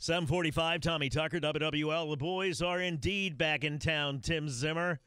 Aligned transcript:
745, 0.00 0.80
Tommy 0.80 1.08
Tucker, 1.08 1.40
WWL. 1.40 2.10
The 2.10 2.16
boys 2.16 2.62
are 2.62 2.80
indeed 2.80 3.36
back 3.36 3.64
in 3.64 3.80
town. 3.80 4.20
Tim 4.20 4.48
Zimmer. 4.48 5.00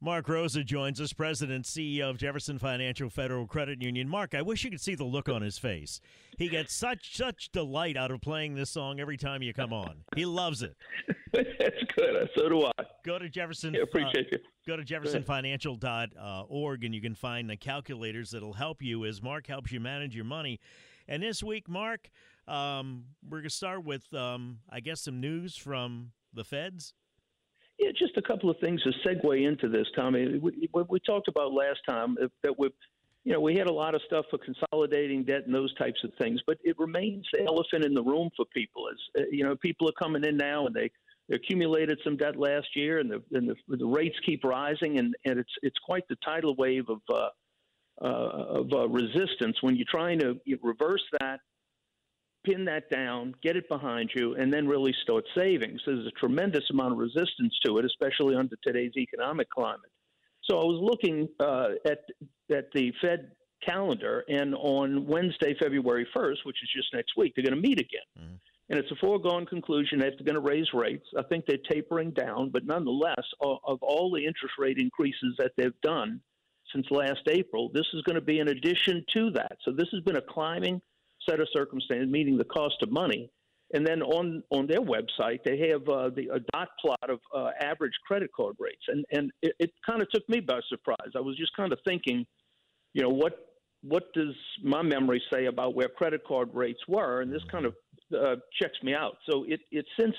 Mark 0.00 0.28
Rosa 0.28 0.64
joins 0.64 1.00
us, 1.00 1.12
President 1.12 1.64
CEO 1.64 2.10
of 2.10 2.18
Jefferson 2.18 2.58
Financial 2.58 3.08
Federal 3.08 3.46
Credit 3.46 3.80
Union. 3.80 4.08
Mark, 4.08 4.34
I 4.34 4.42
wish 4.42 4.64
you 4.64 4.70
could 4.70 4.80
see 4.80 4.96
the 4.96 5.04
look 5.04 5.28
on 5.28 5.42
his 5.42 5.58
face. 5.58 6.00
He 6.36 6.48
gets 6.48 6.74
such 6.74 7.16
such 7.16 7.52
delight 7.52 7.96
out 7.96 8.10
of 8.10 8.20
playing 8.20 8.56
this 8.56 8.70
song 8.70 8.98
every 8.98 9.16
time 9.16 9.42
you 9.42 9.54
come 9.54 9.72
on. 9.72 9.98
He 10.16 10.24
loves 10.24 10.64
it. 10.64 10.74
That's 11.32 11.84
good. 11.96 12.30
So 12.34 12.48
do 12.48 12.66
I. 12.66 12.72
Go 13.04 13.16
to 13.16 13.28
Jefferson. 13.28 13.74
Yeah, 13.74 13.82
appreciate 13.82 14.26
uh, 14.26 14.30
you. 14.32 14.38
Go 14.66 14.76
to 14.76 14.82
jeffersonfinancial.org 14.82 16.84
and 16.84 16.94
you 16.94 17.00
can 17.00 17.14
find 17.14 17.48
the 17.48 17.56
calculators 17.56 18.32
that'll 18.32 18.54
help 18.54 18.82
you 18.82 19.04
as 19.04 19.22
Mark 19.22 19.46
helps 19.46 19.70
you 19.70 19.78
manage 19.78 20.16
your 20.16 20.24
money. 20.24 20.58
And 21.06 21.22
this 21.22 21.42
week, 21.42 21.68
Mark, 21.68 22.10
um, 22.50 23.04
we're 23.28 23.38
going 23.38 23.48
to 23.48 23.54
start 23.54 23.84
with, 23.84 24.12
um, 24.12 24.58
I 24.68 24.80
guess, 24.80 25.02
some 25.02 25.20
news 25.20 25.56
from 25.56 26.10
the 26.34 26.44
feds. 26.44 26.94
Yeah, 27.78 27.90
just 27.96 28.16
a 28.16 28.22
couple 28.22 28.50
of 28.50 28.58
things 28.58 28.82
to 28.82 28.92
segue 29.06 29.48
into 29.48 29.68
this, 29.68 29.86
Tommy. 29.96 30.38
We, 30.38 30.68
we, 30.88 31.00
talked 31.00 31.28
about 31.28 31.52
last 31.52 31.78
time 31.88 32.16
that 32.42 32.58
we, 32.58 32.68
you 33.24 33.32
know, 33.32 33.40
we 33.40 33.54
had 33.54 33.68
a 33.68 33.72
lot 33.72 33.94
of 33.94 34.02
stuff 34.06 34.26
for 34.30 34.38
consolidating 34.38 35.24
debt 35.24 35.46
and 35.46 35.54
those 35.54 35.72
types 35.76 35.98
of 36.04 36.10
things, 36.20 36.40
but 36.46 36.58
it 36.62 36.78
remains 36.78 37.24
the 37.32 37.46
elephant 37.46 37.84
in 37.84 37.94
the 37.94 38.02
room 38.02 38.28
for 38.36 38.44
people. 38.46 38.88
As 38.90 39.22
uh, 39.22 39.26
you 39.30 39.44
know, 39.44 39.56
people 39.56 39.88
are 39.88 40.02
coming 40.02 40.24
in 40.24 40.36
now 40.36 40.66
and 40.66 40.74
they, 40.74 40.90
they 41.28 41.36
accumulated 41.36 41.98
some 42.04 42.18
debt 42.18 42.36
last 42.36 42.66
year, 42.74 42.98
and 42.98 43.10
the 43.10 43.22
and 43.32 43.48
the, 43.48 43.76
the 43.76 43.86
rates 43.86 44.16
keep 44.26 44.44
rising, 44.44 44.98
and, 44.98 45.14
and 45.24 45.38
it's 45.38 45.52
it's 45.62 45.78
quite 45.78 46.06
the 46.08 46.16
tidal 46.16 46.54
wave 46.56 46.90
of 46.90 47.00
uh, 47.08 47.28
uh, 48.02 48.60
of 48.60 48.72
uh, 48.74 48.88
resistance 48.88 49.56
when 49.62 49.76
you're 49.76 49.86
trying 49.90 50.18
to 50.18 50.38
reverse 50.62 51.04
that 51.20 51.40
pin 52.44 52.64
that 52.64 52.90
down, 52.90 53.34
get 53.42 53.56
it 53.56 53.68
behind 53.68 54.10
you, 54.14 54.34
and 54.34 54.52
then 54.52 54.66
really 54.66 54.94
start 55.02 55.24
saving. 55.36 55.78
So 55.84 55.94
there's 55.94 56.06
a 56.06 56.18
tremendous 56.18 56.64
amount 56.70 56.92
of 56.92 56.98
resistance 56.98 57.58
to 57.64 57.78
it, 57.78 57.84
especially 57.84 58.34
under 58.34 58.56
today's 58.64 58.92
economic 58.96 59.50
climate. 59.50 59.90
So 60.48 60.58
I 60.58 60.64
was 60.64 60.80
looking 60.80 61.28
uh, 61.38 61.70
at 61.84 62.00
at 62.50 62.72
the 62.72 62.92
Fed 63.00 63.32
calendar, 63.64 64.24
and 64.28 64.54
on 64.54 65.06
Wednesday, 65.06 65.54
February 65.60 66.06
1st, 66.16 66.38
which 66.44 66.56
is 66.62 66.70
just 66.74 66.88
next 66.94 67.12
week, 67.16 67.34
they're 67.36 67.44
going 67.44 67.54
to 67.54 67.68
meet 67.68 67.78
again. 67.78 68.00
Mm-hmm. 68.18 68.34
And 68.70 68.78
it's 68.78 68.90
a 68.90 68.96
foregone 68.96 69.46
conclusion 69.46 69.98
that 69.98 70.12
they're 70.16 70.32
going 70.32 70.42
to 70.42 70.48
raise 70.48 70.72
rates. 70.72 71.06
I 71.18 71.22
think 71.24 71.44
they're 71.46 71.58
tapering 71.70 72.12
down, 72.12 72.50
but 72.50 72.64
nonetheless, 72.64 73.24
of 73.40 73.82
all 73.82 74.12
the 74.12 74.24
interest 74.24 74.54
rate 74.58 74.78
increases 74.78 75.34
that 75.38 75.52
they've 75.56 75.80
done 75.82 76.20
since 76.72 76.86
last 76.90 77.22
April, 77.28 77.68
this 77.74 77.86
is 77.92 78.02
going 78.02 78.14
to 78.14 78.20
be 78.20 78.38
an 78.38 78.48
addition 78.48 79.04
to 79.14 79.30
that. 79.32 79.58
So 79.64 79.72
this 79.72 79.88
has 79.92 80.02
been 80.02 80.16
a 80.16 80.22
climbing 80.22 80.80
set 81.28 81.40
of 81.40 81.48
circumstances, 81.52 82.08
meaning 82.10 82.36
the 82.36 82.44
cost 82.44 82.76
of 82.82 82.90
money. 82.90 83.30
And 83.72 83.86
then 83.86 84.02
on, 84.02 84.42
on 84.50 84.66
their 84.66 84.80
website, 84.80 85.44
they 85.44 85.68
have 85.68 85.88
uh, 85.88 86.10
the 86.10 86.28
a 86.34 86.40
dot 86.52 86.68
plot 86.80 87.08
of 87.08 87.20
uh, 87.34 87.50
average 87.60 87.92
credit 88.04 88.30
card 88.36 88.56
rates, 88.58 88.82
and 88.88 89.04
and 89.12 89.30
it, 89.42 89.52
it 89.60 89.70
kind 89.86 90.02
of 90.02 90.10
took 90.10 90.28
me 90.28 90.40
by 90.40 90.58
surprise. 90.68 91.12
I 91.16 91.20
was 91.20 91.36
just 91.36 91.54
kind 91.56 91.72
of 91.72 91.78
thinking, 91.86 92.26
you 92.94 93.02
know, 93.02 93.10
what 93.10 93.38
what 93.82 94.12
does 94.12 94.34
my 94.62 94.82
memory 94.82 95.22
say 95.32 95.46
about 95.46 95.76
where 95.76 95.88
credit 95.88 96.22
card 96.26 96.50
rates 96.52 96.80
were, 96.88 97.20
and 97.20 97.32
this 97.32 97.44
kind 97.50 97.64
of 97.64 97.74
uh, 98.12 98.36
checks 98.60 98.76
me 98.82 98.92
out. 98.92 99.16
So 99.30 99.44
it 99.46 99.60
it 99.70 99.86
since 99.98 100.16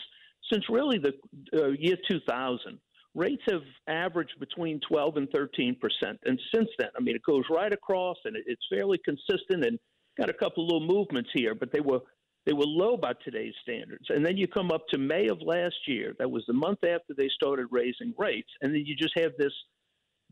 since 0.51 0.63
really 0.69 0.97
the 0.97 1.13
uh, 1.61 1.67
year 1.77 1.97
2000, 2.09 2.79
rates 3.15 3.43
have 3.49 3.61
averaged 3.87 4.39
between 4.39 4.79
12 4.89 5.17
and 5.17 5.29
13 5.35 5.75
percent, 5.75 6.19
and 6.23 6.39
since 6.55 6.69
then, 6.79 6.89
I 6.97 7.01
mean, 7.01 7.15
it 7.17 7.23
goes 7.23 7.43
right 7.49 7.73
across, 7.73 8.17
and 8.23 8.37
it, 8.37 8.45
it's 8.47 8.65
fairly 8.69 8.99
consistent 9.03 9.65
and 9.65 9.77
got 10.17 10.29
a 10.29 10.33
couple 10.33 10.65
little 10.65 10.85
movements 10.85 11.29
here, 11.33 11.55
but 11.55 11.71
they 11.71 11.79
were 11.79 11.99
they 12.45 12.53
were 12.53 12.65
low 12.65 12.97
by 12.97 13.13
today's 13.23 13.53
standards. 13.61 14.05
And 14.09 14.25
then 14.25 14.35
you 14.35 14.47
come 14.47 14.71
up 14.71 14.87
to 14.89 14.97
May 14.97 15.27
of 15.27 15.41
last 15.41 15.75
year. 15.87 16.15
That 16.17 16.31
was 16.31 16.43
the 16.47 16.53
month 16.53 16.79
after 16.83 17.13
they 17.15 17.29
started 17.29 17.67
raising 17.69 18.13
rates, 18.17 18.49
and 18.61 18.73
then 18.73 18.83
you 18.85 18.95
just 18.95 19.17
have 19.17 19.31
this 19.37 19.53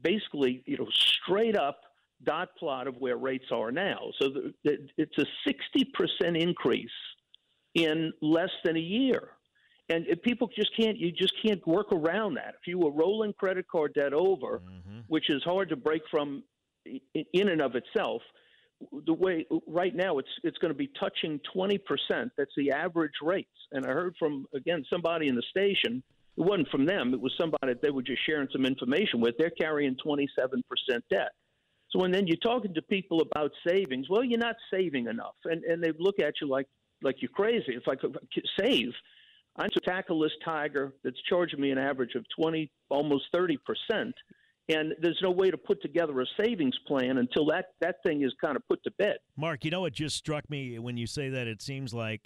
basically 0.02 0.64
you 0.66 0.78
know 0.78 0.88
straight 0.92 1.58
up 1.58 1.82
dot 2.24 2.50
plot 2.58 2.88
of 2.88 2.96
where 2.98 3.18
rates 3.18 3.46
are 3.52 3.72
now. 3.72 4.00
So 4.20 4.30
the, 4.30 4.54
the, 4.64 4.78
it's 4.98 5.18
a 5.18 5.26
sixty 5.48 5.86
percent 5.94 6.36
increase 6.38 6.90
in 7.76 8.12
less 8.22 8.52
than 8.64 8.76
a 8.76 8.82
year. 8.82 9.30
And 9.92 10.06
people 10.24 10.48
just 10.56 10.70
can't, 10.80 10.98
you 10.98 11.12
just 11.12 11.34
can't 11.44 11.66
work 11.66 11.92
around 11.92 12.36
that. 12.36 12.54
If 12.62 12.68
you 12.68 12.78
were 12.78 12.92
rolling 12.92 13.34
credit 13.34 13.66
card 13.68 13.96
debt 13.96 14.14
over, 14.14 14.60
mm-hmm. 14.60 15.00
which 15.08 15.32
is 15.32 15.42
hard 15.44 15.70
to 15.70 15.76
break 15.76 16.04
from 16.12 16.44
in 16.86 17.50
and 17.50 17.60
of 17.60 17.76
itself, 17.76 18.22
the 19.06 19.14
way 19.14 19.46
right 19.68 19.96
now 19.96 20.18
it's 20.18 20.30
it's 20.44 20.58
going 20.58 20.72
to 20.72 20.78
be 20.78 20.90
touching 21.00 21.40
20%. 21.56 21.80
That's 22.38 22.52
the 22.56 22.72
average 22.72 23.14
rates. 23.22 23.50
And 23.72 23.86
I 23.86 23.90
heard 23.90 24.16
from 24.18 24.46
again 24.56 24.84
somebody 24.90 25.28
in 25.28 25.36
the 25.36 25.44
station. 25.50 26.04
It 26.38 26.42
wasn't 26.42 26.70
from 26.70 26.86
them. 26.86 27.14
It 27.14 27.20
was 27.20 27.34
somebody 27.38 27.74
that 27.74 27.82
they 27.82 27.90
were 27.90 28.02
just 28.02 28.26
sharing 28.26 28.48
some 28.52 28.66
information 28.66 29.20
with. 29.20 29.36
They're 29.38 29.50
carrying 29.50 29.98
27% 30.06 30.22
debt. 31.10 31.32
So 31.90 32.00
when 32.00 32.12
then 32.12 32.28
you're 32.28 32.38
talking 32.38 32.74
to 32.76 32.82
people 32.84 33.22
about 33.22 33.52
savings, 33.68 34.08
well, 34.10 34.24
you're 34.24 34.40
not 34.40 34.56
saving 34.72 35.08
enough, 35.08 35.36
and 35.46 35.64
and 35.64 35.84
they 35.84 35.92
look 35.98 36.20
at 36.20 36.36
you 36.42 36.48
like 36.48 36.68
like 37.02 37.18
you're 37.22 37.30
crazy. 37.30 37.74
It's 37.74 37.88
like 37.88 38.00
save. 38.60 38.94
I'm 39.58 39.70
to 39.72 39.80
tackle 39.82 40.20
this 40.20 40.32
tiger 40.46 40.94
that's 41.04 41.22
charging 41.28 41.60
me 41.60 41.72
an 41.72 41.78
average 41.78 42.16
of 42.16 42.24
20, 42.40 42.72
almost 42.90 43.26
30 43.34 43.58
percent 43.58 44.16
and 44.70 44.94
there's 45.02 45.20
no 45.22 45.32
way 45.32 45.52
to 45.52 45.58
put 45.58 45.82
together 45.82 46.22
a 46.22 46.26
savings 46.42 46.78
plan 46.88 47.18
until 47.18 47.46
that 47.48 47.74
that 47.82 48.02
thing 48.04 48.24
is 48.24 48.34
kind 48.42 48.56
of 48.56 48.68
put 48.68 48.82
to 48.84 48.92
bed. 48.92 49.18
Mark, 49.36 49.66
you 49.66 49.72
know 49.72 49.82
what 49.82 49.94
just 49.94 50.16
struck 50.16 50.50
me 50.50 50.80
when 50.80 50.96
you 50.96 51.08
say 51.08 51.30
that? 51.30 51.48
It 51.48 51.62
seems 51.62 51.94
like 51.94 52.22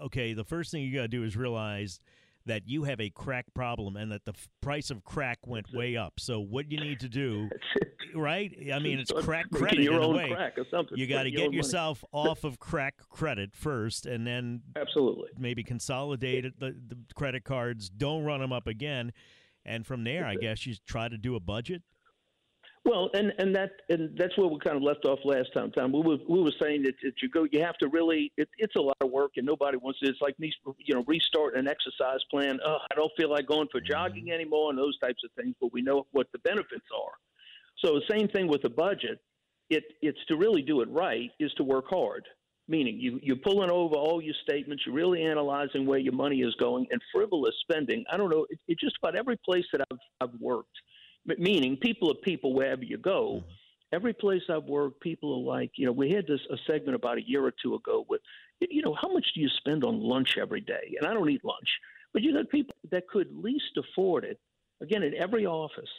uh, 0.00 0.04
okay, 0.04 0.32
the 0.32 0.44
first 0.44 0.70
thing 0.70 0.82
you 0.82 0.94
got 0.94 1.02
to 1.02 1.08
do 1.08 1.24
is 1.24 1.36
realize 1.36 2.00
that 2.46 2.62
you 2.66 2.84
have 2.84 3.00
a 3.00 3.10
crack 3.10 3.46
problem 3.54 3.96
and 3.96 4.10
that 4.10 4.24
the 4.24 4.32
f- 4.32 4.48
price 4.60 4.90
of 4.90 5.04
crack 5.04 5.38
went 5.46 5.72
way 5.72 5.96
up. 5.96 6.14
So 6.18 6.40
what 6.40 6.72
you 6.72 6.80
need 6.80 6.98
to 7.00 7.08
do, 7.08 7.48
right? 8.16 8.52
I 8.74 8.80
mean, 8.80 8.98
it's 8.98 9.12
crack 9.12 9.48
credit 9.52 9.80
your 9.80 9.94
in 9.94 10.02
own 10.02 10.16
way. 10.16 10.30
Crack 10.30 10.58
or 10.58 10.66
something. 10.68 10.98
You 10.98 11.06
got 11.06 11.22
to 11.24 11.30
get 11.30 11.52
yourself 11.52 12.02
off 12.12 12.42
of 12.42 12.58
crack 12.58 12.96
credit 13.08 13.54
first, 13.54 14.06
and 14.06 14.26
then 14.26 14.62
absolutely 14.76 15.30
maybe 15.38 15.62
consolidate 15.62 16.58
the, 16.58 16.74
the 16.88 16.96
credit 17.14 17.44
cards. 17.44 17.88
Don't 17.88 18.24
run 18.24 18.40
them 18.40 18.52
up 18.52 18.66
again 18.66 19.12
and 19.64 19.86
from 19.86 20.04
there, 20.04 20.26
I 20.26 20.34
guess 20.34 20.66
you 20.66 20.74
try 20.86 21.08
to 21.08 21.18
do 21.18 21.36
a 21.36 21.40
budget. 21.40 21.82
Well, 22.84 23.10
and 23.14 23.32
and 23.38 23.54
that 23.54 23.70
and 23.90 24.16
that's 24.18 24.36
where 24.36 24.48
we 24.48 24.58
kind 24.58 24.76
of 24.76 24.82
left 24.82 25.04
off 25.04 25.20
last 25.24 25.50
time. 25.54 25.70
Tom, 25.70 25.92
we 25.92 26.00
were 26.00 26.16
we 26.28 26.42
were 26.42 26.52
saying 26.60 26.82
that, 26.82 26.94
that 27.04 27.12
you 27.22 27.28
go, 27.28 27.46
you 27.52 27.62
have 27.62 27.78
to 27.78 27.88
really. 27.88 28.32
It, 28.36 28.48
it's 28.58 28.74
a 28.74 28.80
lot 28.80 28.96
of 29.00 29.10
work, 29.10 29.32
and 29.36 29.46
nobody 29.46 29.76
wants 29.76 30.00
to. 30.00 30.08
It's 30.08 30.20
like 30.20 30.36
me, 30.40 30.52
you 30.78 30.94
know, 30.94 31.04
restart 31.06 31.56
an 31.56 31.68
exercise 31.68 32.18
plan. 32.28 32.58
Oh, 32.66 32.78
I 32.90 32.94
don't 32.96 33.12
feel 33.16 33.30
like 33.30 33.46
going 33.46 33.68
for 33.70 33.80
mm-hmm. 33.80 33.92
jogging 33.92 34.32
anymore, 34.32 34.70
and 34.70 34.78
those 34.78 34.98
types 34.98 35.22
of 35.24 35.30
things. 35.40 35.54
But 35.60 35.72
we 35.72 35.80
know 35.80 36.06
what 36.10 36.26
the 36.32 36.40
benefits 36.40 36.86
are. 36.92 37.12
So 37.84 37.94
the 37.94 38.02
same 38.10 38.28
thing 38.28 38.48
with 38.48 38.62
the 38.62 38.70
budget. 38.70 39.20
It 39.70 39.84
it's 40.02 40.18
to 40.26 40.36
really 40.36 40.62
do 40.62 40.80
it 40.80 40.88
right 40.90 41.30
is 41.38 41.52
to 41.54 41.62
work 41.62 41.84
hard 41.88 42.26
meaning 42.68 42.98
you, 43.00 43.18
you're 43.22 43.36
pulling 43.36 43.70
over 43.70 43.94
all 43.96 44.22
your 44.22 44.34
statements, 44.42 44.84
you're 44.86 44.94
really 44.94 45.22
analyzing 45.22 45.84
where 45.86 45.98
your 45.98 46.14
money 46.14 46.40
is 46.40 46.54
going, 46.56 46.86
and 46.90 47.00
frivolous 47.12 47.54
spending. 47.60 48.04
I 48.10 48.16
don't 48.16 48.30
know, 48.30 48.46
it's 48.50 48.62
it 48.68 48.78
just 48.78 48.96
about 49.02 49.16
every 49.16 49.36
place 49.44 49.64
that 49.72 49.82
I've, 49.90 49.98
I've 50.20 50.40
worked, 50.40 50.76
meaning 51.38 51.76
people 51.76 52.10
are 52.10 52.14
people 52.14 52.54
wherever 52.54 52.84
you 52.84 52.98
go. 52.98 53.42
Mm-hmm. 53.42 53.50
every 53.92 54.14
place 54.14 54.42
I've 54.48 54.64
worked, 54.64 55.00
people 55.00 55.34
are 55.34 55.56
like, 55.56 55.72
you 55.76 55.86
know, 55.86 55.92
we 55.92 56.10
had 56.10 56.26
this 56.26 56.40
a 56.50 56.56
segment 56.66 56.94
about 56.94 57.18
a 57.18 57.28
year 57.28 57.44
or 57.44 57.52
two 57.62 57.74
ago 57.74 58.06
with, 58.08 58.20
you 58.60 58.82
know, 58.82 58.94
how 59.00 59.12
much 59.12 59.26
do 59.34 59.40
you 59.40 59.48
spend 59.48 59.84
on 59.84 60.00
lunch 60.00 60.38
every 60.40 60.60
day? 60.60 60.96
And 60.98 61.06
I 61.06 61.12
don't 61.14 61.30
eat 61.30 61.44
lunch, 61.44 61.68
but 62.12 62.22
you 62.22 62.32
got 62.32 62.48
people 62.48 62.74
that 62.90 63.08
could 63.08 63.28
least 63.34 63.76
afford 63.76 64.24
it. 64.24 64.38
Again, 64.80 65.02
in 65.02 65.14
every 65.14 65.46
office, 65.46 65.90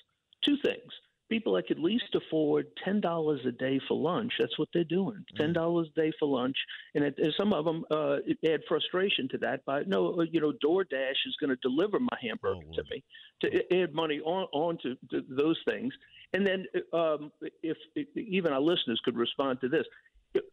two 0.44 0.58
things: 0.66 0.92
people 1.30 1.54
that 1.54 1.68
could 1.68 1.80
least 1.80 2.16
afford 2.16 2.68
ten 2.84 3.02
dollars 3.02 3.42
a 3.48 3.52
day 3.52 3.80
for 3.88 3.98
lunch. 3.98 4.34
That's 4.40 4.58
what 4.58 4.70
they're 4.74 4.84
doing. 4.84 5.18
Mm-hmm. 5.18 5.38
Ten 5.38 5.54
dollars 5.54 5.90
a 5.96 6.02
day 6.02 6.12
for 6.20 6.28
lunch, 6.28 6.58
and 6.96 7.04
it, 7.04 7.20
some 7.38 7.54
of 7.54 7.66
them 7.66 7.84
uh, 7.92 8.18
add 8.46 8.62
frustration 8.68 9.28
to 9.30 9.38
that 9.40 9.66
by 9.66 9.84
no, 9.88 10.20
uh, 10.20 10.26
you 10.32 10.42
know, 10.42 10.54
DoorDash 10.64 11.20
is 11.26 11.36
going 11.40 11.50
to 11.50 11.58
deliver 11.62 12.00
my 12.00 12.18
hamburger 12.22 12.66
oh, 12.68 12.76
to 12.76 12.84
me 12.90 13.04
to 13.42 13.82
add 13.82 13.94
money 13.94 14.20
on 14.22 14.48
on 14.54 14.78
to, 14.84 14.96
to 15.12 15.26
those 15.30 15.60
things. 15.68 15.94
And 16.34 16.46
then, 16.48 16.66
um, 16.94 17.32
if, 17.62 17.78
if 17.96 18.08
even 18.18 18.54
our 18.54 18.60
listeners 18.60 19.00
could 19.06 19.16
respond 19.16 19.62
to 19.62 19.70
this, 19.70 19.86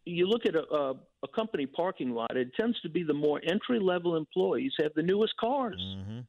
you 0.05 0.27
look 0.27 0.45
at 0.45 0.55
a, 0.55 0.63
a, 0.71 0.91
a, 1.23 1.27
company 1.35 1.65
parking 1.65 2.11
lot, 2.11 2.37
it 2.37 2.51
tends 2.59 2.79
to 2.81 2.89
be 2.89 3.01
the 3.01 3.13
more 3.13 3.41
entry 3.43 3.79
level 3.79 4.15
employees 4.15 4.73
have 4.79 4.93
the 4.95 5.01
newest 5.01 5.35
cars. 5.37 5.81
Mm-hmm. 5.97 6.19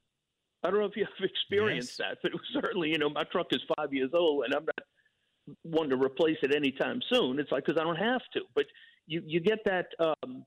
I 0.63 0.71
don't 0.71 0.81
know 0.81 0.87
if 0.87 0.97
you 0.97 1.05
have 1.05 1.31
experienced 1.31 1.99
yes. 1.99 2.09
that, 2.09 2.19
but 2.23 2.41
certainly, 2.53 2.91
you 2.91 2.99
know, 2.99 3.11
my 3.11 3.25
truck 3.25 3.49
is 3.51 3.61
five 3.77 3.93
years 3.93 4.11
old, 4.15 4.45
and 4.45 4.55
I'm 4.55 4.65
not 4.65 5.57
one 5.63 5.89
to 5.89 5.97
replace 5.97 6.39
it 6.43 6.55
anytime 6.55 7.01
soon. 7.13 7.39
It's 7.39 7.51
like 7.51 7.67
because 7.67 7.81
I 7.81 7.85
don't 7.85 7.97
have 7.97 8.23
to. 8.35 8.43
But 8.55 8.67
you 9.07 9.23
you 9.27 9.41
get 9.41 9.59
that. 9.65 9.87
Um, 9.99 10.45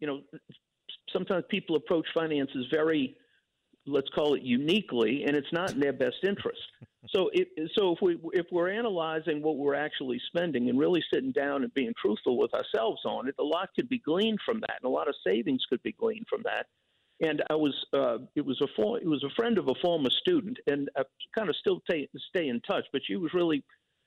you 0.00 0.08
know, 0.08 0.20
sometimes 1.12 1.44
people 1.48 1.76
approach 1.76 2.06
finances 2.12 2.66
very, 2.72 3.16
let's 3.86 4.08
call 4.08 4.34
it 4.34 4.42
uniquely, 4.42 5.22
and 5.24 5.36
it's 5.36 5.52
not 5.52 5.72
in 5.72 5.78
their 5.78 5.92
best 5.92 6.16
interest. 6.24 6.60
so, 7.10 7.30
it, 7.32 7.48
so 7.76 7.92
if 7.92 8.02
we 8.02 8.18
if 8.32 8.46
we're 8.50 8.70
analyzing 8.70 9.42
what 9.42 9.58
we're 9.58 9.76
actually 9.76 10.20
spending 10.26 10.68
and 10.68 10.78
really 10.78 11.04
sitting 11.12 11.30
down 11.30 11.62
and 11.62 11.72
being 11.74 11.92
truthful 12.00 12.36
with 12.36 12.52
ourselves 12.52 13.02
on 13.04 13.28
it, 13.28 13.36
a 13.38 13.44
lot 13.44 13.68
could 13.76 13.88
be 13.88 13.98
gleaned 14.00 14.40
from 14.44 14.60
that, 14.60 14.78
and 14.82 14.88
a 14.88 14.92
lot 14.92 15.08
of 15.08 15.14
savings 15.24 15.64
could 15.68 15.82
be 15.84 15.92
gleaned 15.92 16.26
from 16.28 16.42
that 16.42 16.66
and 17.22 17.42
I 17.48 17.54
was 17.54 17.74
uh, 17.94 18.18
it 18.34 18.44
was 18.44 18.60
a 18.60 18.66
for, 18.76 18.98
it 18.98 19.06
was 19.06 19.24
a 19.24 19.34
friend 19.36 19.56
of 19.56 19.68
a 19.68 19.74
former 19.80 20.10
student, 20.10 20.58
and 20.66 20.90
I 20.96 21.02
kind 21.36 21.48
of 21.48 21.56
still 21.56 21.80
t- 21.88 22.10
stay 22.28 22.48
in 22.48 22.60
touch. 22.62 22.84
But 22.92 23.02
she 23.06 23.16
was 23.16 23.32
really 23.32 23.64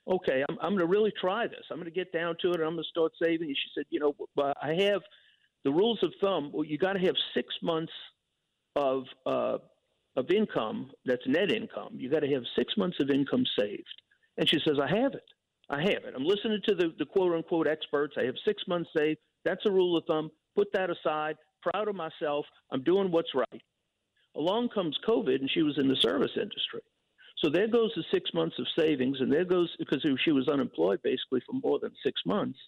okay. 0.07 0.43
I'm 0.47 0.57
I'm 0.61 0.71
going 0.71 0.79
to 0.79 0.85
really 0.85 1.13
try 1.19 1.47
this. 1.47 1.63
I'm 1.71 1.77
going 1.77 1.85
to 1.85 1.95
get 1.95 2.11
down 2.11 2.35
to 2.41 2.49
it. 2.49 2.55
And 2.55 2.63
I'm 2.63 2.75
going 2.75 2.83
to 2.83 2.89
start 2.89 3.13
saving. 3.21 3.47
And 3.47 3.57
she 3.57 3.69
said, 3.73 3.85
you 3.89 3.99
know, 3.99 4.15
I 4.61 4.73
have 4.83 5.01
the 5.63 5.71
rules 5.71 5.99
of 6.03 6.13
thumb. 6.21 6.51
Well, 6.53 6.65
you 6.65 6.77
got 6.77 6.93
to 6.93 6.99
have 6.99 7.15
six 7.33 7.47
months 7.63 7.93
of 8.75 9.03
uh, 9.25 9.57
of 10.17 10.29
income 10.29 10.91
that's 11.05 11.25
net 11.25 11.51
income. 11.51 11.93
You 11.93 12.09
got 12.09 12.21
to 12.21 12.33
have 12.33 12.43
six 12.57 12.75
months 12.77 12.97
of 12.99 13.09
income 13.09 13.45
saved. 13.57 14.01
And 14.37 14.49
she 14.49 14.59
says, 14.65 14.77
I 14.81 14.87
have 14.87 15.13
it. 15.13 15.23
I 15.69 15.81
have 15.81 16.03
it. 16.05 16.13
I'm 16.15 16.25
listening 16.25 16.59
to 16.67 16.75
the, 16.75 16.93
the 16.99 17.05
quote 17.05 17.33
unquote 17.33 17.67
experts. 17.67 18.15
I 18.17 18.25
have 18.25 18.35
six 18.45 18.63
months 18.67 18.89
saved. 18.95 19.19
That's 19.45 19.65
a 19.65 19.71
rule 19.71 19.97
of 19.97 20.03
thumb. 20.05 20.29
Put 20.55 20.67
that 20.73 20.89
aside 20.89 21.37
proud 21.71 21.87
of 21.87 21.95
myself. 21.95 22.45
I'm 22.71 22.83
doing 22.83 23.11
what's 23.11 23.33
right. 23.33 23.61
Along 24.35 24.69
comes 24.69 24.97
COVID, 25.07 25.39
and 25.39 25.49
she 25.49 25.61
was 25.61 25.77
in 25.77 25.87
the 25.87 25.95
service 25.97 26.31
industry. 26.35 26.81
So 27.43 27.49
there 27.49 27.67
goes 27.67 27.91
the 27.95 28.03
six 28.13 28.29
months 28.33 28.57
of 28.59 28.65
savings, 28.77 29.17
and 29.19 29.31
there 29.31 29.45
goes 29.45 29.69
because 29.77 30.05
she 30.23 30.31
was 30.31 30.47
unemployed 30.47 30.99
basically 31.03 31.41
for 31.45 31.53
more 31.63 31.79
than 31.79 31.91
six 32.03 32.21
months. 32.25 32.59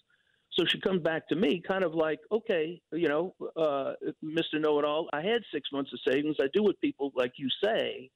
So 0.52 0.64
she 0.66 0.80
comes 0.80 1.02
back 1.02 1.28
to 1.28 1.36
me, 1.36 1.62
kind 1.66 1.84
of 1.84 1.94
like, 1.94 2.20
okay, 2.32 2.80
you 2.92 3.08
know, 3.08 3.34
uh, 3.56 3.92
Mr. 4.24 4.60
Know 4.60 4.78
It 4.78 4.84
All, 4.84 5.08
I 5.12 5.22
had 5.22 5.42
six 5.52 5.68
months 5.72 5.92
of 5.92 6.00
savings. 6.10 6.36
I 6.40 6.46
do 6.52 6.62
what 6.62 6.80
people 6.80 7.12
like 7.14 7.32
you 7.36 7.48
say, 7.62 8.10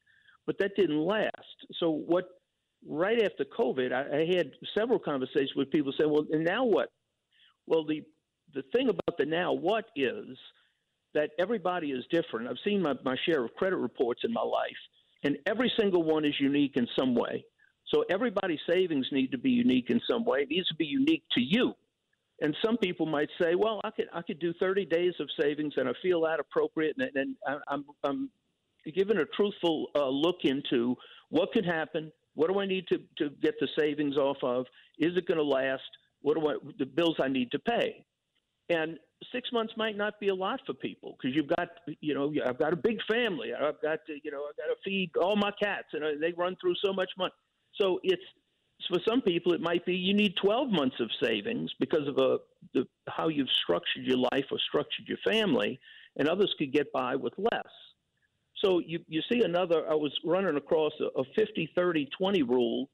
but 0.47 0.59
that 0.59 0.73
didn't 0.77 1.01
last. 1.01 1.57
So 1.79 1.91
what? 1.91 2.25
Right 2.85 3.23
after 3.23 3.45
COVID, 3.45 3.93
I, 3.93 4.23
I 4.23 4.37
had 4.37 4.51
several 4.77 4.99
conversations 4.99 5.53
with 5.55 5.71
people 5.71 5.93
saying, 5.97 6.11
well, 6.11 6.27
and 6.33 6.45
now 6.45 6.65
what? 6.65 6.89
Well, 7.69 7.87
the 7.87 8.03
the 8.55 8.65
thing 8.75 8.89
about 8.89 9.17
the 9.19 9.25
now 9.25 9.53
what 9.53 9.85
is 9.95 10.37
that 11.15 11.31
everybody 11.39 11.91
is 11.91 12.05
different. 12.11 12.49
I've 12.49 12.57
seen 12.65 12.83
my, 12.83 12.95
my 13.05 13.17
share 13.27 13.45
of 13.45 13.55
credit 13.55 13.77
reports 13.77 14.23
in 14.25 14.33
my 14.33 14.43
life, 14.43 14.77
and 15.25 15.37
every 15.47 15.73
single 15.79 16.03
one 16.03 16.25
is 16.25 16.35
unique 16.41 16.73
in 16.77 16.87
some 16.99 17.15
way. 17.15 17.45
So 17.93 18.05
everybody's 18.11 18.61
savings 18.69 19.07
need 19.13 19.31
to 19.33 19.39
be 19.39 19.51
unique 19.51 19.91
in 19.91 20.01
some 20.09 20.25
way. 20.25 20.41
It 20.41 20.49
needs 20.49 20.69
to 20.69 20.75
be 20.75 20.87
unique 20.87 21.25
to 21.33 21.41
you. 21.41 21.75
And 22.41 22.57
some 22.65 22.77
people 22.79 23.07
might 23.07 23.29
say, 23.41 23.55
"Well, 23.55 23.81
I 23.85 23.91
could 23.91 24.09
I 24.13 24.23
could 24.23 24.41
do 24.41 24.53
30 24.55 24.87
days 24.87 25.15
of 25.21 25.29
savings, 25.41 25.75
and 25.77 25.89
I 25.89 25.93
feel 26.03 26.23
that 26.23 26.41
appropriate." 26.41 26.97
And, 26.99 27.11
and 27.15 27.37
I'm 27.69 27.85
I'm 28.03 28.31
giving 28.95 29.19
a 29.19 29.25
truthful 29.27 29.89
uh, 29.95 30.09
look 30.09 30.39
into 30.45 30.97
what 31.29 31.53
could 31.53 31.65
happen. 31.65 32.11
What 32.35 32.51
do 32.51 32.59
I 32.59 32.67
need 32.67 32.87
to 32.89 32.99
to 33.19 33.31
get 33.43 33.55
the 33.61 33.69
savings 33.79 34.17
off 34.17 34.39
of? 34.43 34.67
Is 34.99 35.17
it 35.17 35.27
going 35.27 35.39
to 35.39 35.45
last? 35.45 35.83
What 36.23 36.35
do 36.35 36.49
I 36.49 36.55
the 36.79 36.87
bills 36.87 37.17
I 37.23 37.29
need 37.29 37.53
to 37.53 37.59
pay? 37.61 38.05
And 38.71 38.99
six 39.33 39.51
months 39.53 39.73
might 39.77 39.97
not 39.97 40.19
be 40.21 40.29
a 40.29 40.35
lot 40.35 40.61
for 40.67 40.75
people 40.75 41.17
because 41.17 41.35
you've 41.37 41.49
got, 41.49 41.69
you 42.01 42.15
know, 42.15 42.33
I've 42.47 42.59
got 42.59 42.73
a 42.73 42.77
big 42.77 42.99
family. 43.11 43.53
I've 43.55 43.81
got, 43.83 44.01
to, 44.07 44.19
you 44.23 44.31
know, 44.31 44.45
I've 44.49 44.57
got 44.57 44.73
to 44.73 44.77
feed 44.85 45.11
all 45.21 45.37
my 45.37 45.51
cats, 45.63 45.89
and 45.93 46.05
uh, 46.05 46.09
they 46.21 46.33
run 46.33 46.57
through 46.61 46.75
so 46.85 46.93
much 46.93 47.11
money. 47.17 47.33
So 47.81 48.01
it's 48.03 48.23
for 48.89 48.99
some 49.09 49.21
people, 49.23 49.53
it 49.53 49.61
might 49.61 49.85
be 49.87 49.95
you 49.95 50.15
need 50.15 50.35
12 50.43 50.71
months 50.71 50.97
of 51.01 51.09
savings 51.23 51.71
because 51.79 52.09
of 52.09 52.19
a, 52.19 52.39
the, 52.75 52.87
how 53.09 53.29
you've 53.29 53.51
structured 53.63 54.05
your 54.05 54.19
life 54.19 54.47
or 54.51 54.59
structured 54.69 55.07
your 55.07 55.19
family, 55.25 55.79
and 56.17 56.29
others 56.29 56.55
could 56.59 56.73
get 56.73 56.93
by 56.93 57.17
with 57.17 57.33
less. 57.39 57.73
So 58.65 58.81
you, 58.81 59.01
you 59.09 59.23
see 59.31 59.43
another, 59.43 59.89
I 59.91 59.95
was 59.95 60.13
running 60.25 60.57
across 60.57 60.93
a, 61.01 61.21
a 61.21 61.25
50, 61.37 61.71
30, 61.75 62.09
20 62.17 62.43
rule 62.43 62.91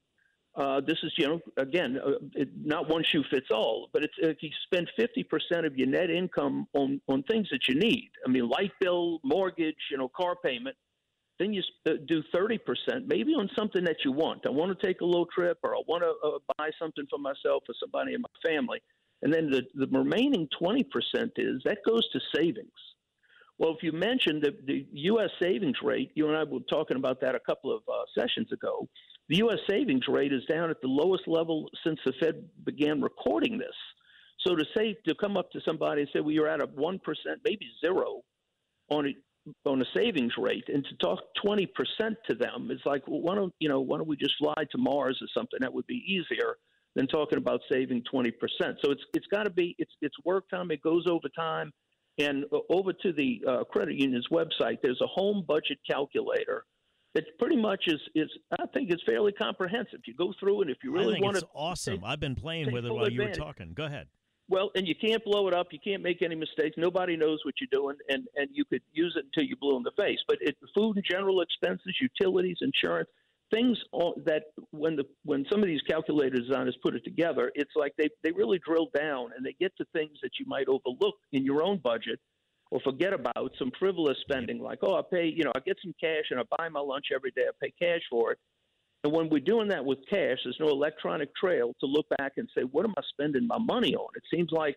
uh, 0.55 0.81
this 0.81 0.97
is, 1.03 1.13
you 1.17 1.27
know, 1.27 1.39
again, 1.57 1.97
uh, 2.05 2.11
it, 2.33 2.49
not 2.63 2.89
one 2.89 3.03
shoe 3.03 3.23
fits 3.29 3.47
all, 3.51 3.89
but 3.93 4.03
it's 4.03 4.13
if 4.17 4.37
you 4.41 4.49
spend 4.65 4.89
50% 4.99 5.65
of 5.65 5.77
your 5.77 5.87
net 5.87 6.09
income 6.09 6.67
on, 6.73 6.99
on 7.07 7.23
things 7.23 7.47
that 7.51 7.67
you 7.67 7.75
need, 7.75 8.09
I 8.25 8.29
mean, 8.29 8.49
light 8.49 8.71
bill, 8.79 9.19
mortgage, 9.23 9.77
you 9.91 9.97
know, 9.97 10.09
car 10.09 10.35
payment, 10.43 10.75
then 11.37 11.53
you 11.53 11.61
uh, 11.87 11.93
do 12.07 12.21
30% 12.35 12.59
maybe 13.07 13.33
on 13.33 13.49
something 13.57 13.83
that 13.85 13.97
you 14.03 14.11
want. 14.11 14.45
I 14.45 14.49
want 14.49 14.77
to 14.77 14.85
take 14.85 15.01
a 15.01 15.05
little 15.05 15.27
trip 15.27 15.59
or 15.63 15.75
I 15.75 15.81
want 15.87 16.03
to 16.03 16.27
uh, 16.27 16.39
buy 16.57 16.69
something 16.77 17.05
for 17.09 17.19
myself 17.19 17.63
or 17.67 17.75
somebody 17.79 18.13
in 18.13 18.21
my 18.21 18.49
family. 18.49 18.81
And 19.21 19.33
then 19.33 19.49
the, 19.49 19.61
the 19.75 19.87
remaining 19.97 20.47
20% 20.61 20.83
is 21.37 21.61
that 21.65 21.77
goes 21.87 22.09
to 22.11 22.19
savings. 22.35 22.71
Well, 23.57 23.75
if 23.75 23.83
you 23.83 23.91
mentioned 23.91 24.41
the, 24.41 24.55
the 24.65 24.85
U.S. 24.91 25.29
savings 25.41 25.75
rate, 25.83 26.11
you 26.15 26.27
and 26.27 26.37
I 26.37 26.45
were 26.45 26.61
talking 26.69 26.95
about 26.95 27.19
that 27.21 27.35
a 27.35 27.39
couple 27.39 27.75
of 27.75 27.81
uh, 27.89 28.03
sessions 28.17 28.51
ago. 28.53 28.87
The 29.29 29.37
U.S. 29.37 29.59
savings 29.69 30.07
rate 30.07 30.33
is 30.33 30.43
down 30.45 30.71
at 30.71 30.81
the 30.81 30.87
lowest 30.87 31.27
level 31.27 31.69
since 31.83 31.99
the 32.03 32.13
Fed 32.19 32.49
began 32.65 32.99
recording 32.99 33.59
this. 33.59 33.75
So 34.45 34.55
to 34.55 34.65
say 34.75 34.97
to 35.07 35.13
come 35.15 35.37
up 35.37 35.51
to 35.51 35.61
somebody 35.67 36.01
and 36.01 36.09
say, 36.11 36.19
"Well, 36.19 36.31
you're 36.31 36.47
at 36.47 36.63
a 36.63 36.65
one 36.65 36.97
percent, 36.99 37.39
maybe 37.45 37.67
zero, 37.85 38.21
on 38.89 39.07
a 39.07 39.69
on 39.69 39.81
a 39.81 39.85
savings 39.95 40.33
rate," 40.37 40.63
and 40.67 40.83
to 40.85 40.95
talk 40.95 41.19
twenty 41.43 41.67
percent 41.67 42.17
to 42.27 42.35
them, 42.35 42.69
it's 42.71 42.85
like, 42.85 43.07
well, 43.07 43.21
why 43.21 43.35
don't 43.35 43.53
you 43.59 43.69
know? 43.69 43.81
Why 43.81 43.97
don't 43.97 44.07
we 44.07 44.17
just 44.17 44.35
fly 44.39 44.55
to 44.71 44.77
Mars 44.79 45.19
or 45.21 45.27
something? 45.37 45.59
That 45.59 45.73
would 45.73 45.85
be 45.85 46.03
easier 46.07 46.55
than 46.95 47.05
talking 47.05 47.37
about 47.37 47.61
saving 47.71 48.03
twenty 48.09 48.31
percent. 48.31 48.77
So 48.83 48.91
it's 48.91 49.03
it's 49.13 49.27
got 49.27 49.43
to 49.43 49.51
be 49.51 49.75
it's 49.77 49.93
it's 50.01 50.15
work 50.25 50.49
time. 50.49 50.71
It 50.71 50.81
goes 50.81 51.05
over 51.07 51.27
time, 51.35 51.71
and 52.17 52.45
over 52.69 52.93
to 52.93 53.13
the 53.13 53.43
uh, 53.47 53.63
credit 53.65 53.95
union's 53.95 54.27
website. 54.31 54.77
There's 54.81 55.01
a 55.01 55.07
home 55.07 55.43
budget 55.47 55.77
calculator 55.87 56.63
it 57.15 57.25
pretty 57.39 57.55
much 57.55 57.85
is 57.87 57.99
is 58.15 58.29
I 58.59 58.65
think 58.73 58.91
it's 58.91 59.03
fairly 59.03 59.31
comprehensive. 59.31 60.01
You 60.05 60.13
go 60.13 60.33
through 60.39 60.61
and 60.61 60.69
if 60.69 60.77
you 60.83 60.93
really 60.93 61.19
want 61.21 61.37
to, 61.37 61.47
awesome. 61.53 61.95
Take, 61.95 62.03
I've 62.05 62.19
been 62.19 62.35
playing 62.35 62.71
with 62.71 62.85
it 62.85 62.93
while 62.93 63.05
advantage. 63.05 63.37
you 63.37 63.43
were 63.43 63.47
talking. 63.47 63.73
Go 63.73 63.85
ahead. 63.85 64.07
Well, 64.47 64.71
and 64.75 64.87
you 64.87 64.95
can't 64.95 65.23
blow 65.23 65.47
it 65.47 65.53
up. 65.53 65.67
You 65.71 65.79
can't 65.83 66.01
make 66.01 66.23
any 66.23 66.35
mistakes. 66.35 66.75
Nobody 66.75 67.15
knows 67.15 67.39
what 67.45 67.55
you're 67.61 67.69
doing, 67.71 67.95
and 68.09 68.27
and 68.35 68.49
you 68.51 68.65
could 68.65 68.81
use 68.91 69.15
it 69.17 69.25
until 69.25 69.47
you 69.47 69.55
blew 69.55 69.77
in 69.77 69.83
the 69.83 69.91
face. 69.97 70.19
But 70.27 70.37
it, 70.41 70.57
food 70.75 70.97
and 70.97 71.05
general 71.09 71.41
expenses, 71.41 71.95
utilities, 72.01 72.57
insurance, 72.61 73.09
things 73.51 73.77
that 74.25 74.43
when 74.71 74.95
the 74.95 75.05
when 75.23 75.45
some 75.51 75.61
of 75.61 75.67
these 75.67 75.81
calculator 75.81 76.37
designers 76.37 76.77
put 76.81 76.95
it 76.95 77.03
together, 77.03 77.51
it's 77.55 77.71
like 77.75 77.93
they 77.97 78.09
they 78.23 78.31
really 78.31 78.59
drill 78.65 78.89
down 78.95 79.29
and 79.35 79.45
they 79.45 79.55
get 79.59 79.75
to 79.77 79.85
things 79.93 80.17
that 80.21 80.31
you 80.39 80.45
might 80.47 80.67
overlook 80.67 81.15
in 81.31 81.43
your 81.43 81.63
own 81.63 81.77
budget 81.77 82.19
or 82.71 82.79
forget 82.81 83.13
about 83.13 83.51
some 83.57 83.71
frivolous 83.79 84.17
spending 84.21 84.59
like, 84.59 84.79
oh, 84.83 84.95
I 84.95 85.01
pay, 85.01 85.25
you 85.25 85.43
know, 85.43 85.51
I 85.55 85.59
get 85.59 85.77
some 85.83 85.93
cash 85.99 86.25
and 86.29 86.39
I 86.39 86.43
buy 86.57 86.69
my 86.69 86.79
lunch 86.79 87.07
every 87.13 87.31
day. 87.31 87.43
I 87.47 87.51
pay 87.61 87.73
cash 87.79 88.01
for 88.09 88.31
it. 88.31 88.39
And 89.03 89.13
when 89.13 89.29
we're 89.29 89.39
doing 89.39 89.69
that 89.69 89.83
with 89.83 89.99
cash, 90.09 90.39
there's 90.43 90.57
no 90.59 90.69
electronic 90.69 91.33
trail 91.35 91.73
to 91.79 91.85
look 91.85 92.05
back 92.17 92.33
and 92.37 92.49
say, 92.55 92.63
what 92.63 92.85
am 92.85 92.93
I 92.97 93.01
spending 93.09 93.47
my 93.47 93.57
money 93.57 93.95
on? 93.95 94.09
It 94.15 94.23
seems 94.33 94.51
like 94.51 94.75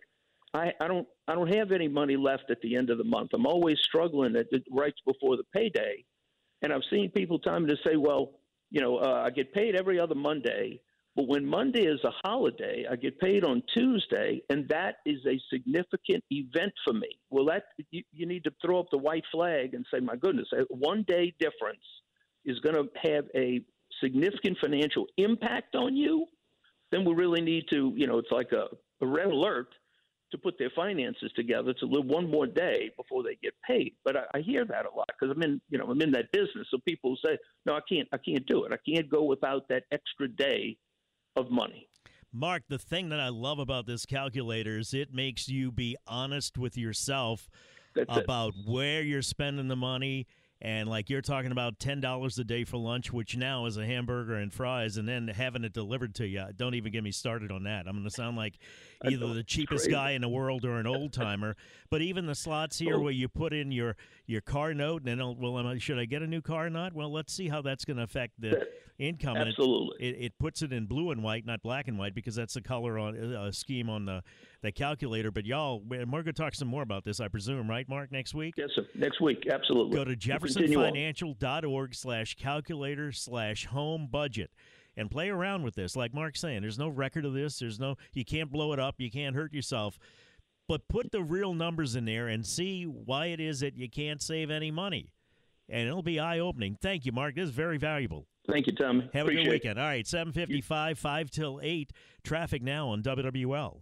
I, 0.53 0.71
I 0.79 0.87
don't 0.87 1.07
I 1.27 1.35
don't 1.35 1.53
have 1.53 1.71
any 1.71 1.87
money 1.87 2.15
left 2.15 2.49
at 2.49 2.61
the 2.61 2.75
end 2.75 2.89
of 2.89 2.97
the 2.97 3.03
month. 3.03 3.31
I'm 3.33 3.45
always 3.45 3.77
struggling 3.79 4.35
at 4.35 4.49
the, 4.49 4.61
right 4.71 4.93
before 5.05 5.35
the 5.35 5.43
payday. 5.53 6.05
And 6.61 6.71
I've 6.71 6.83
seen 6.89 7.11
people 7.11 7.39
tell 7.39 7.59
me 7.59 7.69
to 7.69 7.77
say, 7.85 7.97
well, 7.97 8.31
you 8.71 8.81
know, 8.81 8.97
uh, 8.97 9.23
I 9.25 9.29
get 9.29 9.53
paid 9.53 9.75
every 9.75 9.99
other 9.99 10.15
Monday 10.15 10.79
but 11.15 11.27
when 11.27 11.45
Monday 11.45 11.85
is 11.85 11.99
a 12.03 12.27
holiday, 12.27 12.85
I 12.89 12.95
get 12.95 13.19
paid 13.19 13.43
on 13.43 13.61
Tuesday, 13.73 14.41
and 14.49 14.67
that 14.69 14.95
is 15.05 15.19
a 15.27 15.39
significant 15.51 16.23
event 16.31 16.73
for 16.83 16.93
me. 16.93 17.19
Well, 17.29 17.45
that 17.45 17.65
you, 17.91 18.03
you 18.11 18.25
need 18.25 18.43
to 18.45 18.51
throw 18.63 18.79
up 18.79 18.87
the 18.91 18.97
white 18.97 19.23
flag 19.31 19.75
and 19.75 19.85
say, 19.93 19.99
my 19.99 20.15
goodness, 20.15 20.47
a 20.53 20.63
one 20.73 21.05
day 21.07 21.33
difference 21.39 21.83
is 22.45 22.59
going 22.59 22.75
to 22.75 23.09
have 23.09 23.25
a 23.35 23.61
significant 24.01 24.57
financial 24.59 25.05
impact 25.17 25.75
on 25.75 25.95
you. 25.95 26.25
then 26.91 27.05
we 27.05 27.13
really 27.13 27.41
need 27.41 27.65
to, 27.69 27.93
you 27.95 28.07
know, 28.07 28.17
it's 28.17 28.31
like 28.31 28.51
a, 28.51 28.65
a 29.01 29.07
red 29.07 29.27
alert 29.27 29.67
to 30.31 30.37
put 30.39 30.57
their 30.57 30.71
finances 30.75 31.31
together 31.35 31.73
to 31.75 31.85
live 31.85 32.05
one 32.05 32.29
more 32.29 32.47
day 32.47 32.89
before 32.97 33.21
they 33.21 33.37
get 33.43 33.53
paid. 33.67 33.93
But 34.03 34.17
I, 34.17 34.23
I 34.33 34.39
hear 34.39 34.65
that 34.65 34.87
a 34.87 34.95
lot 34.95 35.07
because 35.07 35.33
I'm 35.35 35.43
in, 35.43 35.61
you 35.69 35.77
know, 35.77 35.85
I'm 35.85 36.01
in 36.01 36.11
that 36.13 36.31
business. 36.31 36.67
So 36.71 36.79
people 36.87 37.15
say, 37.23 37.37
no, 37.67 37.75
I 37.75 37.81
can't, 37.87 38.07
I 38.11 38.17
can't 38.17 38.45
do 38.47 38.63
it. 38.63 38.71
I 38.73 38.77
can't 38.91 39.07
go 39.07 39.23
without 39.23 39.67
that 39.69 39.83
extra 39.91 40.27
day 40.27 40.75
of 41.35 41.49
money. 41.51 41.87
Mark, 42.31 42.63
the 42.67 42.79
thing 42.79 43.09
that 43.09 43.19
I 43.19 43.29
love 43.29 43.59
about 43.59 43.85
this 43.85 44.05
calculator 44.05 44.79
is 44.79 44.93
it 44.93 45.13
makes 45.13 45.47
you 45.47 45.71
be 45.71 45.95
honest 46.07 46.57
with 46.57 46.77
yourself 46.77 47.47
That's 47.95 48.17
about 48.17 48.53
it. 48.55 48.71
where 48.71 49.03
you're 49.03 49.21
spending 49.21 49.67
the 49.67 49.75
money. 49.75 50.25
And 50.65 50.87
like 50.87 51.09
you're 51.09 51.21
talking 51.21 51.51
about 51.51 51.77
ten 51.77 51.99
dollars 51.99 52.39
a 52.39 52.43
day 52.45 52.63
for 52.63 52.77
lunch, 52.77 53.11
which 53.11 53.35
now 53.35 53.65
is 53.65 53.75
a 53.75 53.85
hamburger 53.85 54.35
and 54.35 54.51
fries, 54.51 54.95
and 54.95 55.05
then 55.07 55.27
having 55.27 55.65
it 55.65 55.73
delivered 55.73 56.15
to 56.15 56.25
you. 56.25 56.45
Don't 56.55 56.73
even 56.73 56.91
get 56.93 57.03
me 57.03 57.11
started 57.11 57.51
on 57.51 57.63
that. 57.63 57.85
I'm 57.85 57.93
going 57.95 58.05
to 58.05 58.09
sound 58.09 58.37
like 58.37 58.57
either 59.03 59.33
the 59.33 59.43
cheapest 59.43 59.89
guy 59.89 60.11
in 60.11 60.21
the 60.21 60.29
world 60.29 60.63
or 60.63 60.77
an 60.79 60.87
old 60.87 61.11
timer. 61.11 61.57
but 61.89 62.01
even 62.01 62.25
the 62.25 62.33
slots 62.33 62.79
here 62.79 62.95
Oh. 62.95 63.01
where 63.01 63.11
you 63.11 63.27
put 63.27 63.51
in 63.53 63.71
your 63.73 63.97
your 64.25 64.39
car 64.41 64.73
note, 64.73 65.01
and 65.01 65.07
then 65.09 65.19
it'll- 65.19 65.35
well, 65.35 65.57
I, 65.67 65.77
should 65.79 65.99
I 65.99 66.05
get 66.05 66.21
a 66.21 66.27
new 66.27 66.41
car 66.41 66.67
or 66.67 66.69
not? 66.69 66.93
Well, 66.93 67.11
let's 67.11 67.33
see 67.33 67.49
how 67.49 67.61
that's 67.61 67.83
going 67.83 67.97
to 67.97 68.03
affect 68.03 68.39
the 68.39 68.65
income. 68.97 69.35
And 69.35 69.49
it- 69.49 69.55
Absolutely. 69.59 70.07
it, 70.07 70.15
it 70.17 70.39
puts 70.39 70.61
it 70.61 70.71
in 70.71 70.85
blue 70.85 71.11
and 71.11 71.21
white, 71.21 71.45
not 71.45 71.61
black 71.61 71.89
and 71.89 71.99
white, 71.99 72.15
because 72.15 72.33
that's 72.35 72.53
the 72.53 72.61
color 72.61 72.97
on 72.97 73.17
uh, 73.35 73.51
scheme 73.51 73.89
on 73.89 74.05
the 74.05 74.23
the 74.61 74.71
calculator. 74.71 75.29
But 75.29 75.45
y'all, 75.45 75.81
we're 75.85 76.05
going 76.05 76.23
to 76.23 76.31
talk 76.31 76.55
some 76.55 76.69
more 76.69 76.83
about 76.83 77.03
this, 77.03 77.19
I 77.19 77.27
presume, 77.27 77.69
right, 77.69 77.87
Mark? 77.89 78.13
Next 78.13 78.33
week. 78.33 78.53
yes, 78.57 78.69
sir. 78.73 78.85
Next 78.95 79.19
week, 79.19 79.43
absolutely. 79.51 79.93
Go 79.97 80.05
to 80.05 80.11
We'll 80.11 80.15
jeffersonfinancial.org 80.55 81.95
slash 81.95 82.35
calculator 82.35 83.11
slash 83.11 83.65
home 83.65 84.07
budget 84.09 84.51
and 84.95 85.09
play 85.09 85.29
around 85.29 85.63
with 85.63 85.75
this. 85.75 85.95
Like 85.95 86.13
Mark's 86.13 86.39
saying, 86.39 86.61
there's 86.61 86.79
no 86.79 86.87
record 86.87 87.25
of 87.25 87.33
this. 87.33 87.59
There's 87.59 87.79
no, 87.79 87.95
you 88.13 88.25
can't 88.25 88.51
blow 88.51 88.73
it 88.73 88.79
up. 88.79 88.95
You 88.99 89.11
can't 89.11 89.35
hurt 89.35 89.53
yourself. 89.53 89.97
But 90.67 90.87
put 90.87 91.11
the 91.11 91.21
real 91.21 91.53
numbers 91.53 91.95
in 91.95 92.05
there 92.05 92.27
and 92.27 92.45
see 92.45 92.83
why 92.83 93.27
it 93.27 93.39
is 93.39 93.59
that 93.59 93.75
you 93.75 93.89
can't 93.89 94.21
save 94.21 94.49
any 94.49 94.71
money. 94.71 95.11
And 95.69 95.87
it'll 95.87 96.03
be 96.03 96.19
eye 96.19 96.39
opening. 96.39 96.77
Thank 96.81 97.05
you, 97.05 97.11
Mark. 97.11 97.35
This 97.35 97.45
is 97.45 97.51
very 97.51 97.77
valuable. 97.77 98.27
Thank 98.49 98.67
you, 98.67 98.73
Tom. 98.73 99.09
Have 99.13 99.25
Appreciate 99.25 99.41
a 99.41 99.43
good 99.45 99.51
weekend. 99.51 99.79
All 99.79 99.85
right, 99.85 100.05
755, 100.05 100.99
5 100.99 101.29
till 101.29 101.59
8. 101.63 101.93
Traffic 102.23 102.61
now 102.61 102.89
on 102.89 103.01
WWL. 103.01 103.81